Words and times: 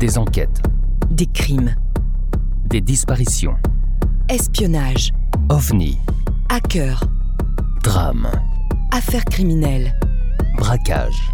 Des 0.00 0.18
enquêtes, 0.18 0.62
Des 1.10 1.26
crimes, 1.26 1.74
des 2.66 2.80
disparitions, 2.80 3.54
espionnage, 4.28 5.12
ovnis, 5.48 5.98
hackers, 6.48 7.04
drames, 7.82 8.30
affaires 8.92 9.24
criminelles. 9.24 9.92
braquages, 10.56 11.30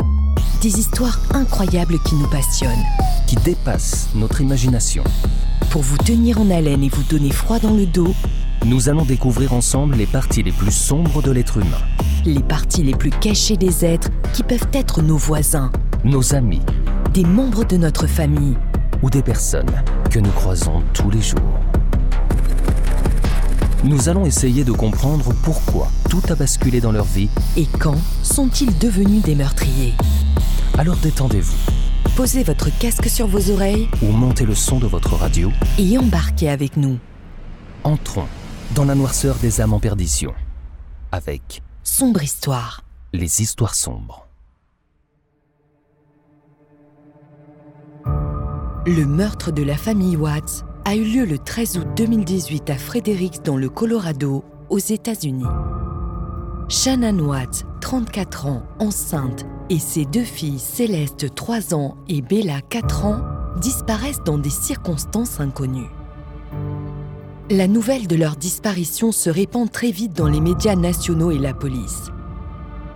Des 0.62 0.78
histoires 0.78 1.18
incroyables 1.32 1.98
qui 2.04 2.14
nous 2.16 2.28
passionnent. 2.28 2.84
qui 3.26 3.36
dépassent 3.36 4.08
notre 4.14 4.40
imagination. 4.40 5.02
Pour 5.70 5.82
vous 5.82 5.98
tenir 5.98 6.40
en 6.40 6.48
haleine 6.50 6.82
et 6.84 6.88
vous 6.88 7.02
donner 7.04 7.30
froid 7.30 7.58
dans 7.58 7.74
le 7.74 7.86
dos, 7.86 8.14
Nous 8.64 8.88
allons 8.88 9.04
découvrir 9.04 9.52
ensemble 9.52 9.94
les 9.96 10.06
parties 10.06 10.42
les 10.42 10.50
plus 10.52 10.72
sombres 10.72 11.22
de 11.22 11.30
l'être 11.30 11.58
humain, 11.58 11.82
les 12.24 12.42
parties 12.42 12.82
les 12.82 12.94
plus 12.96 13.10
cachées 13.10 13.56
des 13.56 13.84
êtres 13.84 14.10
qui 14.32 14.42
peuvent 14.42 14.66
être 14.72 15.02
nos 15.02 15.16
voisins, 15.18 15.70
nos 16.04 16.34
amis. 16.34 16.62
Des 17.12 17.24
membres 17.24 17.64
de 17.64 17.76
notre 17.76 18.06
famille. 18.06 18.56
Ou 19.02 19.10
des 19.10 19.22
personnes 19.22 19.70
que 20.10 20.18
nous 20.18 20.30
croisons 20.30 20.82
tous 20.92 21.10
les 21.10 21.22
jours. 21.22 21.40
Nous 23.84 24.08
allons 24.08 24.26
essayer 24.26 24.64
de 24.64 24.72
comprendre 24.72 25.32
pourquoi 25.42 25.88
tout 26.10 26.22
a 26.28 26.34
basculé 26.34 26.80
dans 26.80 26.92
leur 26.92 27.04
vie, 27.04 27.28
Et 27.56 27.66
quand 27.66 27.96
sont-ils 28.22 28.76
devenus 28.78 29.22
des 29.22 29.34
meurtriers? 29.34 29.94
Alors 30.78 30.96
détendez-vous 30.96 31.56
Posez 32.16 32.42
votre 32.42 32.70
casque 32.78 33.08
sur 33.08 33.26
vos 33.26 33.50
oreilles 33.50 33.88
ou 34.02 34.06
montez 34.06 34.44
le 34.46 34.54
son 34.54 34.78
de 34.78 34.86
votre 34.86 35.14
radio. 35.14 35.50
et 35.78 35.98
embarquez 35.98 36.48
avec 36.48 36.76
nous. 36.76 36.98
Entrons 37.84 38.26
dans 38.74 38.84
la 38.84 38.94
noirceur 38.94 39.36
des 39.36 39.60
âmes 39.60 39.74
en 39.74 39.80
perdition 39.80 40.32
avec 41.12 41.62
Sombre 41.84 42.22
histoire. 42.22 42.82
les 43.12 43.40
histoires 43.42 43.74
sombres. 43.76 44.25
Le 48.88 49.04
meurtre 49.04 49.50
de 49.50 49.64
la 49.64 49.76
famille 49.76 50.16
Watts 50.16 50.64
a 50.84 50.94
eu 50.94 51.02
lieu 51.02 51.24
le 51.24 51.38
13 51.38 51.78
août 51.78 51.88
2018 51.96 52.70
à 52.70 52.76
Fredericks 52.76 53.42
dans 53.44 53.56
le 53.56 53.68
Colorado, 53.68 54.44
aux 54.70 54.78
États-Unis. 54.78 55.42
Shannon 56.68 57.18
Watts, 57.18 57.66
34 57.80 58.46
ans, 58.46 58.62
enceinte, 58.78 59.44
et 59.70 59.80
ses 59.80 60.04
deux 60.04 60.22
filles 60.22 60.60
Céleste, 60.60 61.34
3 61.34 61.74
ans, 61.74 61.96
et 62.08 62.22
Bella, 62.22 62.60
4 62.60 63.06
ans, 63.06 63.22
disparaissent 63.60 64.22
dans 64.24 64.38
des 64.38 64.50
circonstances 64.50 65.40
inconnues. 65.40 65.90
La 67.50 67.66
nouvelle 67.66 68.06
de 68.06 68.14
leur 68.14 68.36
disparition 68.36 69.10
se 69.10 69.30
répand 69.30 69.68
très 69.68 69.90
vite 69.90 70.16
dans 70.16 70.28
les 70.28 70.40
médias 70.40 70.76
nationaux 70.76 71.32
et 71.32 71.38
la 71.38 71.54
police. 71.54 72.12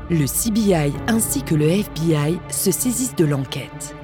Le 0.09 0.27
CBI 0.27 0.93
ainsi 1.09 1.43
que 1.43 1.57
le 1.57 1.67
FBI 1.69 2.39
se 2.49 2.71
saisissent 2.71 3.17
de 3.17 3.25
l'enquête. 3.25 3.97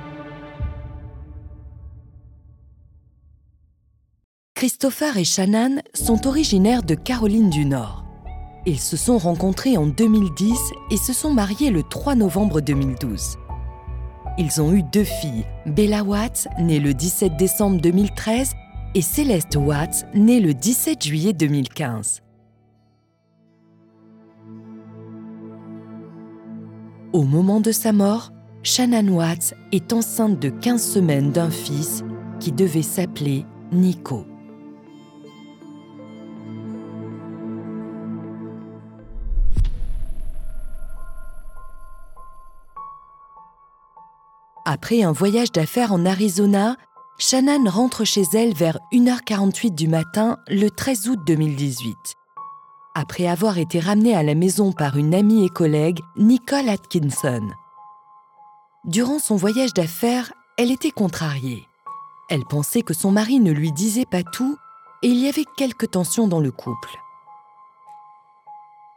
Christopher 4.57 5.19
et 5.19 5.25
Shannon 5.25 5.83
sont 5.93 6.27
originaires 6.27 6.83
de 6.83 6.95
Caroline 6.95 7.51
du 7.51 7.67
Nord. 7.67 8.07
Ils 8.65 8.81
se 8.81 8.97
sont 8.97 9.19
rencontrés 9.19 9.77
en 9.77 9.87
2010 9.87 10.55
et 10.91 10.97
se 10.97 11.13
sont 11.13 11.31
mariés 11.31 11.69
le 11.69 11.83
3 11.83 12.15
novembre 12.15 12.63
2012. 12.63 13.37
Ils 14.39 14.63
ont 14.63 14.73
eu 14.73 14.83
deux 14.83 15.05
filles, 15.05 15.45
Bella 15.67 16.03
Watts, 16.03 16.48
née 16.59 16.81
le 16.81 16.95
17 16.95 17.37
décembre 17.37 17.83
2013, 17.83 18.55
et 18.95 19.03
Céleste 19.03 19.57
Watts, 19.57 20.07
née 20.15 20.41
le 20.41 20.55
17 20.55 21.05
juillet 21.05 21.35
2015. 21.35 22.23
Au 27.13 27.25
moment 27.25 27.61
de 27.61 27.73
sa 27.73 27.93
mort, 27.93 28.33
Shannon 28.63 29.19
Watts 29.19 29.53
est 29.73 29.93
enceinte 29.93 30.41
de 30.41 30.48
15 30.48 30.83
semaines 30.83 31.31
d'un 31.31 31.51
fils 31.51 32.03
qui 32.41 32.53
devait 32.53 32.81
s'appeler 32.81 33.45
Nico. 33.70 34.25
Après 44.77 45.03
un 45.03 45.13
voyage 45.13 45.53
d'affaires 45.53 45.91
en 45.91 46.05
Arizona, 46.05 46.77
Shannon 47.17 47.64
rentre 47.70 48.05
chez 48.05 48.25
elle 48.35 48.53
vers 48.53 48.79
1h48 48.92 49.75
du 49.75 49.89
matin 49.89 50.37
le 50.48 50.69
13 50.69 51.09
août 51.09 51.19
2018. 51.27 51.97
Après 52.95 53.27
avoir 53.27 53.57
été 53.57 53.81
ramenée 53.81 54.15
à 54.15 54.23
la 54.23 54.35
maison 54.35 54.73
par 54.73 54.98
une 54.98 55.15
amie 55.15 55.47
et 55.47 55.48
collègue, 55.48 56.01
Nicole 56.19 56.69
Atkinson. 56.69 57.48
Durant 58.85 59.19
son 59.19 59.36
voyage 59.36 59.73
d'affaires, 59.73 60.35
elle 60.59 60.70
était 60.70 60.91
contrariée. 60.91 61.67
Elle 62.29 62.45
pensait 62.45 62.83
que 62.83 62.92
son 62.92 63.13
mari 63.13 63.41
ne 63.41 63.53
lui 63.53 63.73
disait 63.73 64.05
pas 64.05 64.25
tout 64.25 64.59
et 65.03 65.09
il 65.09 65.17
y 65.17 65.27
avait 65.27 65.47
quelques 65.57 65.92
tensions 65.92 66.29
dans 66.29 66.41
le 66.41 66.51
couple. 66.51 66.91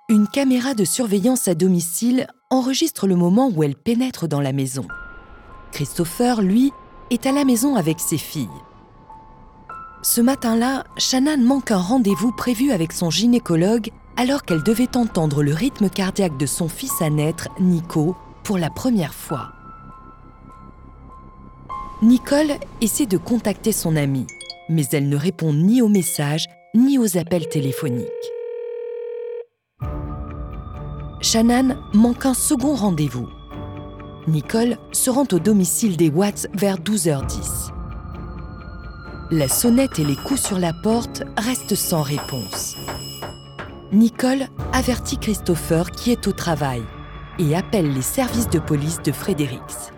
Une 0.09 0.27
caméra 0.27 0.73
de 0.73 0.83
surveillance 0.83 1.47
à 1.47 1.55
domicile 1.55 2.27
enregistre 2.49 3.07
le 3.07 3.15
moment 3.15 3.49
où 3.49 3.63
elle 3.63 3.77
pénètre 3.77 4.27
dans 4.27 4.41
la 4.41 4.51
maison. 4.51 4.85
Christopher, 5.71 6.41
lui, 6.41 6.71
est 7.09 7.25
à 7.25 7.31
la 7.31 7.45
maison 7.45 7.75
avec 7.75 7.99
ses 7.99 8.17
filles. 8.17 8.47
Ce 10.01 10.21
matin-là, 10.21 10.85
Shannon 10.97 11.37
manque 11.37 11.71
un 11.71 11.77
rendez-vous 11.77 12.31
prévu 12.31 12.71
avec 12.71 12.93
son 12.93 13.09
gynécologue 13.09 13.91
alors 14.15 14.43
qu'elle 14.43 14.63
devait 14.63 14.97
entendre 14.97 15.43
le 15.43 15.53
rythme 15.53 15.89
cardiaque 15.89 16.37
de 16.37 16.45
son 16.45 16.69
fils 16.69 17.01
à 17.01 17.09
naître, 17.09 17.49
Nico, 17.59 18.15
pour 18.43 18.57
la 18.57 18.69
première 18.69 19.13
fois. 19.13 19.53
Nicole 22.01 22.53
essaie 22.81 23.05
de 23.05 23.17
contacter 23.17 23.71
son 23.71 23.95
amie, 23.95 24.27
mais 24.69 24.85
elle 24.91 25.09
ne 25.09 25.17
répond 25.17 25.53
ni 25.53 25.81
aux 25.81 25.89
messages 25.89 26.47
ni 26.75 26.97
aux 26.97 27.17
appels 27.17 27.49
téléphoniques. 27.49 28.07
Shannon 31.21 31.77
manque 31.93 32.25
un 32.25 32.33
second 32.33 32.75
rendez-vous. 32.75 33.27
Nicole 34.27 34.77
se 34.91 35.09
rend 35.09 35.25
au 35.31 35.39
domicile 35.39 35.97
des 35.97 36.09
Watts 36.09 36.47
vers 36.53 36.77
12h10. 36.77 37.71
La 39.31 39.47
sonnette 39.47 39.97
et 39.97 40.03
les 40.03 40.15
coups 40.15 40.41
sur 40.41 40.59
la 40.59 40.73
porte 40.73 41.23
restent 41.37 41.75
sans 41.75 42.01
réponse. 42.01 42.75
Nicole 43.91 44.47
avertit 44.73 45.17
Christopher 45.17 45.89
qui 45.91 46.11
est 46.11 46.27
au 46.27 46.31
travail 46.31 46.83
et 47.39 47.55
appelle 47.55 47.93
les 47.93 48.01
services 48.01 48.49
de 48.49 48.59
police 48.59 49.01
de 49.03 49.11
Fredericks. 49.11 49.93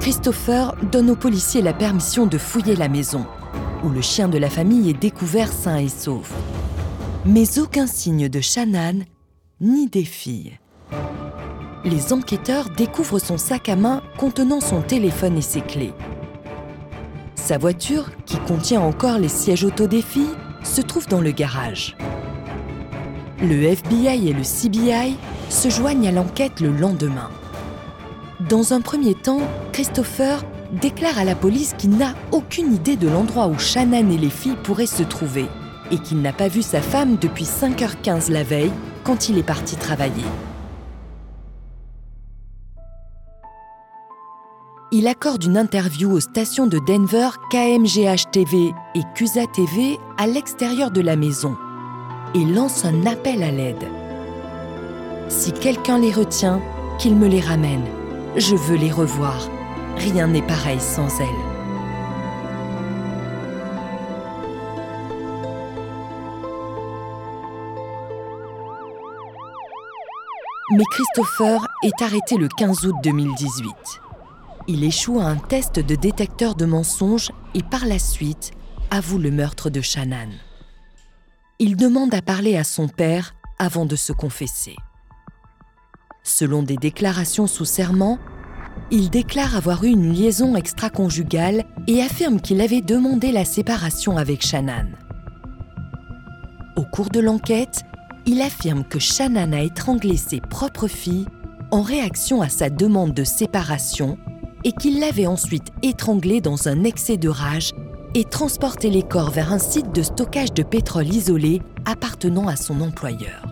Christopher 0.00 0.74
donne 0.90 1.10
aux 1.10 1.16
policiers 1.16 1.62
la 1.62 1.72
permission 1.72 2.26
de 2.26 2.38
fouiller 2.38 2.76
la 2.76 2.88
maison, 2.88 3.26
où 3.84 3.88
le 3.88 4.00
chien 4.00 4.28
de 4.28 4.38
la 4.38 4.48
famille 4.48 4.88
est 4.88 5.00
découvert 5.00 5.52
sain 5.52 5.76
et 5.78 5.88
sauf. 5.88 6.32
Mais 7.24 7.58
aucun 7.58 7.86
signe 7.86 8.28
de 8.28 8.40
Shannon 8.40 9.00
ni 9.60 9.88
des 9.88 10.04
filles 10.04 10.58
les 11.86 12.12
enquêteurs 12.12 12.68
découvrent 12.68 13.20
son 13.20 13.38
sac 13.38 13.68
à 13.68 13.76
main 13.76 14.02
contenant 14.18 14.60
son 14.60 14.82
téléphone 14.82 15.38
et 15.38 15.42
ses 15.42 15.60
clés. 15.60 15.92
Sa 17.36 17.58
voiture, 17.58 18.10
qui 18.26 18.38
contient 18.38 18.80
encore 18.80 19.18
les 19.18 19.28
sièges 19.28 19.64
auto 19.64 19.86
des 19.86 20.02
filles, 20.02 20.34
se 20.64 20.80
trouve 20.80 21.06
dans 21.06 21.20
le 21.20 21.30
garage. 21.30 21.96
Le 23.40 23.62
FBI 23.62 24.28
et 24.28 24.32
le 24.32 24.42
CBI 24.42 25.16
se 25.48 25.68
joignent 25.68 26.08
à 26.08 26.12
l'enquête 26.12 26.60
le 26.60 26.72
lendemain. 26.72 27.30
Dans 28.48 28.72
un 28.72 28.80
premier 28.80 29.14
temps, 29.14 29.42
Christopher 29.72 30.44
déclare 30.72 31.18
à 31.18 31.24
la 31.24 31.36
police 31.36 31.74
qu'il 31.78 31.90
n'a 31.90 32.14
aucune 32.32 32.74
idée 32.74 32.96
de 32.96 33.08
l'endroit 33.08 33.46
où 33.46 33.58
Shannon 33.58 34.10
et 34.10 34.18
les 34.18 34.30
filles 34.30 34.56
pourraient 34.64 34.86
se 34.86 35.04
trouver 35.04 35.46
et 35.92 35.98
qu'il 35.98 36.20
n'a 36.20 36.32
pas 36.32 36.48
vu 36.48 36.62
sa 36.62 36.80
femme 36.80 37.16
depuis 37.16 37.44
5h15 37.44 38.32
la 38.32 38.42
veille 38.42 38.72
quand 39.04 39.28
il 39.28 39.38
est 39.38 39.44
parti 39.44 39.76
travailler. 39.76 40.24
Il 44.92 45.08
accorde 45.08 45.44
une 45.44 45.56
interview 45.56 46.12
aux 46.12 46.20
stations 46.20 46.66
de 46.66 46.78
Denver 46.78 47.30
KMGH 47.50 48.30
TV 48.30 48.72
et 48.94 49.02
CUSA 49.14 49.46
TV 49.46 49.98
à 50.16 50.26
l'extérieur 50.26 50.90
de 50.90 51.00
la 51.00 51.16
maison 51.16 51.56
et 52.34 52.44
lance 52.44 52.84
un 52.84 53.06
appel 53.06 53.42
à 53.42 53.50
l'aide. 53.50 53.84
Si 55.28 55.52
quelqu'un 55.52 55.98
les 55.98 56.12
retient, 56.12 56.60
qu'il 56.98 57.16
me 57.16 57.26
les 57.26 57.40
ramène. 57.40 57.84
Je 58.36 58.54
veux 58.54 58.76
les 58.76 58.92
revoir. 58.92 59.48
Rien 59.96 60.28
n'est 60.28 60.46
pareil 60.46 60.80
sans 60.80 61.08
elles. 61.20 61.26
Mais 70.72 70.84
Christopher 70.90 71.66
est 71.82 72.02
arrêté 72.02 72.36
le 72.36 72.48
15 72.48 72.86
août 72.86 72.94
2018 73.02 74.05
il 74.68 74.84
échoue 74.84 75.20
à 75.20 75.24
un 75.24 75.36
test 75.36 75.78
de 75.78 75.94
détecteur 75.94 76.54
de 76.54 76.64
mensonges 76.66 77.30
et 77.54 77.62
par 77.62 77.86
la 77.86 77.98
suite 77.98 78.52
avoue 78.90 79.18
le 79.18 79.30
meurtre 79.30 79.70
de 79.70 79.80
Shannon. 79.80 80.30
Il 81.58 81.76
demande 81.76 82.14
à 82.14 82.22
parler 82.22 82.56
à 82.56 82.64
son 82.64 82.88
père 82.88 83.34
avant 83.58 83.86
de 83.86 83.96
se 83.96 84.12
confesser. 84.12 84.76
Selon 86.22 86.62
des 86.62 86.76
déclarations 86.76 87.46
sous 87.46 87.64
serment, 87.64 88.18
il 88.90 89.10
déclare 89.10 89.56
avoir 89.56 89.84
eu 89.84 89.88
une 89.88 90.12
liaison 90.12 90.54
extra-conjugale 90.56 91.64
et 91.86 92.02
affirme 92.02 92.40
qu'il 92.40 92.60
avait 92.60 92.82
demandé 92.82 93.32
la 93.32 93.44
séparation 93.44 94.16
avec 94.16 94.44
Shannon. 94.44 94.88
Au 96.76 96.84
cours 96.84 97.08
de 97.08 97.20
l'enquête, 97.20 97.82
il 98.26 98.42
affirme 98.42 98.84
que 98.84 98.98
Shannon 98.98 99.52
a 99.52 99.60
étranglé 99.60 100.16
ses 100.16 100.40
propres 100.40 100.88
filles 100.88 101.26
en 101.70 101.80
réaction 101.80 102.42
à 102.42 102.48
sa 102.48 102.68
demande 102.70 103.14
de 103.14 103.24
séparation 103.24 104.18
et 104.64 104.72
qu'il 104.72 105.00
l'avait 105.00 105.26
ensuite 105.26 105.68
étranglée 105.82 106.40
dans 106.40 106.68
un 106.68 106.84
excès 106.84 107.16
de 107.16 107.28
rage 107.28 107.72
et 108.14 108.24
transporté 108.24 108.90
les 108.90 109.02
corps 109.02 109.30
vers 109.30 109.52
un 109.52 109.58
site 109.58 109.94
de 109.94 110.02
stockage 110.02 110.52
de 110.54 110.62
pétrole 110.62 111.08
isolé 111.08 111.60
appartenant 111.84 112.48
à 112.48 112.56
son 112.56 112.80
employeur. 112.80 113.44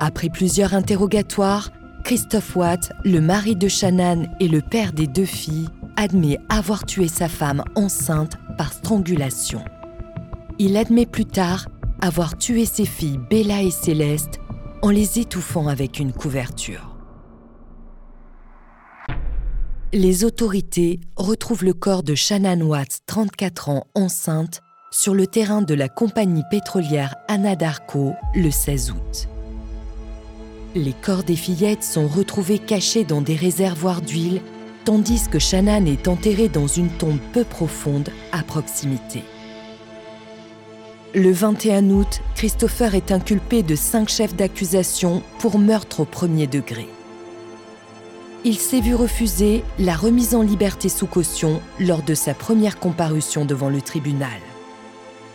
Après 0.00 0.28
plusieurs 0.28 0.74
interrogatoires, 0.74 1.70
Christophe 2.04 2.56
Watt, 2.56 2.92
le 3.04 3.20
mari 3.20 3.54
de 3.54 3.68
Shannon 3.68 4.26
et 4.40 4.48
le 4.48 4.60
père 4.60 4.92
des 4.92 5.06
deux 5.06 5.24
filles, 5.24 5.68
admet 5.96 6.38
avoir 6.48 6.84
tué 6.84 7.06
sa 7.06 7.28
femme 7.28 7.62
enceinte 7.76 8.32
par 8.58 8.72
strangulation. 8.72 9.64
Il 10.58 10.76
admet 10.76 11.06
plus 11.06 11.26
tard 11.26 11.68
avoir 12.00 12.36
tué 12.36 12.64
ses 12.64 12.84
filles 12.84 13.20
Bella 13.30 13.62
et 13.62 13.70
Céleste 13.70 14.40
en 14.82 14.90
les 14.90 15.20
étouffant 15.20 15.68
avec 15.68 16.00
une 16.00 16.12
couverture. 16.12 16.91
Les 19.94 20.24
autorités 20.24 21.00
retrouvent 21.16 21.66
le 21.66 21.74
corps 21.74 22.02
de 22.02 22.14
Shannon 22.14 22.62
Watts, 22.62 23.00
34 23.04 23.68
ans, 23.68 23.86
enceinte, 23.94 24.62
sur 24.90 25.12
le 25.12 25.26
terrain 25.26 25.60
de 25.60 25.74
la 25.74 25.90
compagnie 25.90 26.44
pétrolière 26.50 27.14
Anadarko 27.28 28.14
le 28.34 28.50
16 28.50 28.92
août. 28.92 29.28
Les 30.74 30.94
corps 30.94 31.24
des 31.24 31.36
fillettes 31.36 31.84
sont 31.84 32.08
retrouvés 32.08 32.58
cachés 32.58 33.04
dans 33.04 33.20
des 33.20 33.36
réservoirs 33.36 34.00
d'huile, 34.00 34.40
tandis 34.86 35.28
que 35.28 35.38
Shannon 35.38 35.84
est 35.84 36.08
enterrée 36.08 36.48
dans 36.48 36.68
une 36.68 36.88
tombe 36.88 37.20
peu 37.34 37.44
profonde 37.44 38.08
à 38.32 38.42
proximité. 38.42 39.22
Le 41.14 41.32
21 41.32 41.90
août, 41.90 42.22
Christopher 42.34 42.94
est 42.94 43.12
inculpé 43.12 43.62
de 43.62 43.76
cinq 43.76 44.08
chefs 44.08 44.34
d'accusation 44.36 45.22
pour 45.38 45.58
meurtre 45.58 46.00
au 46.00 46.04
premier 46.06 46.46
degré. 46.46 46.88
Il 48.44 48.58
s'est 48.58 48.80
vu 48.80 48.96
refuser 48.96 49.62
la 49.78 49.94
remise 49.94 50.34
en 50.34 50.42
liberté 50.42 50.88
sous 50.88 51.06
caution 51.06 51.62
lors 51.78 52.02
de 52.02 52.12
sa 52.14 52.34
première 52.34 52.80
comparution 52.80 53.44
devant 53.44 53.68
le 53.68 53.80
tribunal. 53.80 54.40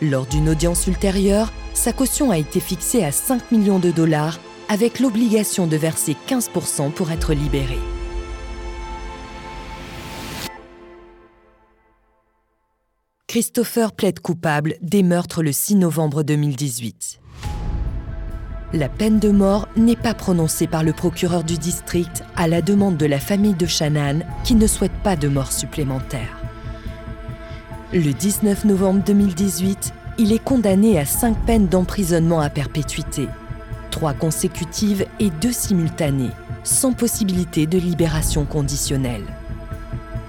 Lors 0.01 0.25
d'une 0.25 0.49
audience 0.49 0.87
ultérieure, 0.87 1.53
sa 1.73 1.93
caution 1.93 2.31
a 2.31 2.37
été 2.37 2.59
fixée 2.59 3.05
à 3.05 3.13
5 3.13 3.53
millions 3.53 3.79
de 3.79 3.91
dollars 3.91 4.39
avec 4.67 4.99
l'obligation 4.99 5.67
de 5.67 5.77
verser 5.77 6.17
15% 6.27 6.91
pour 6.91 7.09
être 7.09 7.33
libéré. 7.33 7.79
Christopher 13.27 13.93
plaide 13.93 14.19
coupable 14.19 14.75
des 14.81 15.03
meurtres 15.03 15.43
le 15.43 15.53
6 15.53 15.75
novembre 15.75 16.23
2018. 16.23 17.21
La 18.73 18.89
peine 18.89 19.17
de 19.17 19.29
mort 19.29 19.69
n'est 19.77 19.95
pas 19.95 20.13
prononcée 20.13 20.67
par 20.67 20.83
le 20.83 20.91
procureur 20.91 21.45
du 21.45 21.57
district 21.57 22.25
à 22.35 22.49
la 22.49 22.61
demande 22.61 22.97
de 22.97 23.05
la 23.05 23.19
famille 23.19 23.53
de 23.53 23.65
Shannon 23.65 24.19
qui 24.43 24.55
ne 24.55 24.67
souhaite 24.67 24.91
pas 25.03 25.15
de 25.15 25.29
mort 25.29 25.53
supplémentaire. 25.53 26.41
Le 27.93 28.11
19 28.11 28.65
novembre 28.65 29.01
2018, 29.05 29.93
il 30.17 30.33
est 30.33 30.43
condamné 30.43 30.99
à 30.99 31.05
cinq 31.05 31.37
peines 31.45 31.67
d'emprisonnement 31.67 32.41
à 32.41 32.49
perpétuité, 32.49 33.29
trois 33.89 34.13
consécutives 34.13 35.05
et 35.21 35.29
deux 35.29 35.53
simultanées, 35.53 36.31
sans 36.65 36.91
possibilité 36.91 37.67
de 37.67 37.77
libération 37.77 38.43
conditionnelle. 38.43 39.23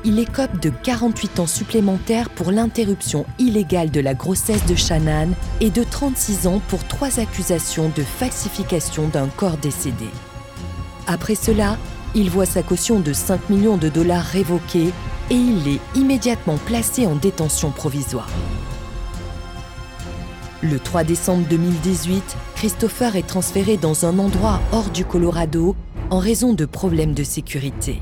Il 0.05 0.21
écope 0.21 0.61
de 0.61 0.71
48 0.71 1.41
ans 1.41 1.47
supplémentaires 1.49 2.31
pour 2.31 2.53
l'interruption 2.53 3.27
illégale 3.39 3.91
de 3.91 4.00
la 4.00 4.15
grossesse 4.15 4.65
de 4.67 4.77
Shannon 4.77 5.31
et 5.61 5.71
de 5.71 5.83
36 5.83 6.47
ans 6.47 6.61
pour 6.69 6.87
trois 6.87 7.19
accusations 7.19 7.91
de 7.97 8.03
falsification 8.03 9.09
d'un 9.09 9.27
corps 9.27 9.56
décédé. 9.56 10.06
Après 11.09 11.35
cela, 11.35 11.77
il 12.15 12.31
voit 12.31 12.47
sa 12.47 12.62
caution 12.62 13.00
de 13.00 13.12
5 13.12 13.50
millions 13.50 13.77
de 13.77 13.89
dollars 13.89 14.25
révoquée 14.25 14.93
et 15.31 15.35
il 15.35 15.67
est 15.67 15.81
immédiatement 15.97 16.59
placé 16.59 17.06
en 17.06 17.17
détention 17.17 17.71
provisoire. 17.71 18.31
Le 20.62 20.79
3 20.79 21.05
décembre 21.05 21.47
2018, 21.51 22.37
Christopher 22.55 23.17
est 23.17 23.27
transféré 23.27 23.77
dans 23.77 24.06
un 24.06 24.19
endroit 24.19 24.61
hors 24.73 24.91
du 24.91 25.05
Colorado 25.05 25.75
en 26.11 26.19
raison 26.19 26.53
de 26.53 26.65
problèmes 26.65 27.15
de 27.15 27.25
sécurité. 27.25 28.01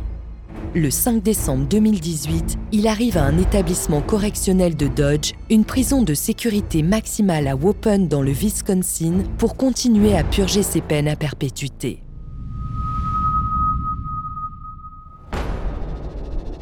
Le 0.76 0.90
5 0.90 1.22
décembre 1.22 1.66
2018, 1.68 2.58
il 2.72 2.86
arrive 2.86 3.16
à 3.16 3.22
un 3.22 3.38
établissement 3.38 4.02
correctionnel 4.02 4.76
de 4.76 4.88
Dodge, 4.88 5.32
une 5.48 5.64
prison 5.64 6.02
de 6.02 6.12
sécurité 6.12 6.82
maximale 6.82 7.48
à 7.48 7.56
Waupun 7.56 8.00
dans 8.00 8.20
le 8.20 8.30
Wisconsin, 8.30 9.22
pour 9.38 9.56
continuer 9.56 10.14
à 10.14 10.22
purger 10.22 10.62
ses 10.62 10.82
peines 10.82 11.08
à 11.08 11.16
perpétuité. 11.16 12.02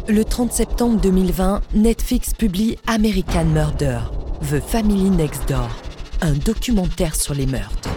Le 0.07 0.23
30 0.23 0.53
septembre 0.53 1.01
2020, 1.01 1.63
Netflix 1.75 2.35
publie 2.35 2.77
American 2.87 3.47
Murder, 3.47 3.99
The 4.43 4.61
Family 4.61 5.11
Next 5.11 5.49
Door, 5.49 5.71
un 6.21 6.35
documentaire 6.35 7.17
sur 7.17 7.35
les 7.35 7.47
meurtres. 7.47 7.91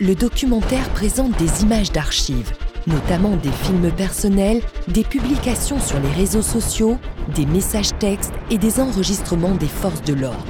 Le 0.00 0.14
documentaire 0.14 0.88
présente 0.90 1.36
des 1.36 1.62
images 1.64 1.90
d'archives, 1.90 2.52
notamment 2.86 3.36
des 3.36 3.50
films 3.50 3.90
personnels, 3.90 4.60
des 4.88 5.04
publications 5.04 5.80
sur 5.80 6.00
les 6.00 6.10
réseaux 6.10 6.42
sociaux, 6.42 6.98
des 7.34 7.46
messages 7.46 7.96
textes 7.98 8.32
et 8.50 8.58
des 8.58 8.80
enregistrements 8.80 9.54
des 9.54 9.68
forces 9.68 10.02
de 10.02 10.14
l'ordre. 10.14 10.44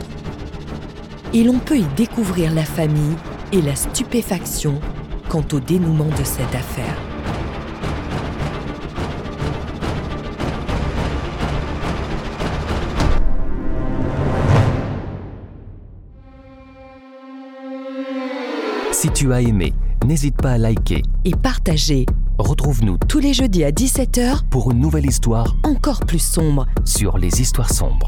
Et 1.34 1.44
l'on 1.44 1.58
peut 1.58 1.78
y 1.78 1.86
découvrir 1.96 2.52
la 2.54 2.64
famille 2.64 3.16
et 3.52 3.62
la 3.62 3.74
stupéfaction 3.74 4.80
quant 5.28 5.44
au 5.52 5.60
dénouement 5.60 6.04
de 6.04 6.24
cette 6.24 6.54
affaire. 6.54 6.96
Si 18.92 19.10
tu 19.10 19.32
as 19.32 19.40
aimé, 19.40 19.72
n'hésite 20.06 20.36
pas 20.36 20.52
à 20.52 20.58
liker. 20.58 21.02
Et 21.24 21.32
partager. 21.32 22.06
Retrouve-nous 22.38 22.96
tous 23.08 23.18
les 23.18 23.34
jeudis 23.34 23.62
à 23.62 23.70
17h 23.70 24.44
pour 24.48 24.70
une 24.70 24.80
nouvelle 24.80 25.06
histoire 25.06 25.54
encore 25.64 26.00
plus 26.00 26.18
sombre 26.18 26.66
sur 26.84 27.18
les 27.18 27.40
histoires 27.42 27.72
sombres. 27.72 28.06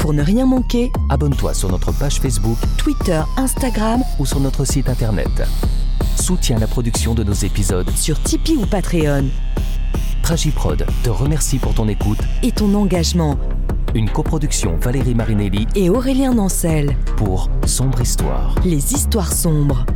Pour 0.00 0.14
ne 0.14 0.22
rien 0.22 0.46
manquer, 0.46 0.90
abonne-toi 1.10 1.52
sur 1.52 1.70
notre 1.70 1.92
page 1.92 2.18
Facebook, 2.18 2.56
Twitter, 2.78 3.20
Instagram 3.36 4.02
ou 4.18 4.26
sur 4.26 4.40
notre 4.40 4.64
site 4.64 4.88
internet. 4.88 5.42
Soutiens 6.16 6.58
la 6.58 6.66
production 6.66 7.14
de 7.14 7.24
nos 7.24 7.34
épisodes 7.34 7.90
sur 7.90 8.20
Tipeee 8.22 8.56
ou 8.56 8.66
Patreon. 8.66 9.26
Tragiprod 10.22 10.86
te 11.02 11.10
remercie 11.10 11.58
pour 11.58 11.74
ton 11.74 11.88
écoute 11.88 12.20
et 12.42 12.52
ton 12.52 12.72
engagement. 12.74 13.38
Une 13.94 14.10
coproduction 14.10 14.76
Valérie 14.76 15.14
Marinelli 15.14 15.66
et 15.74 15.90
Aurélien 15.90 16.34
Nancel 16.34 16.96
pour 17.16 17.50
Sombre 17.66 18.00
Histoire. 18.00 18.54
Les 18.64 18.94
histoires 18.94 19.32
sombres. 19.32 19.86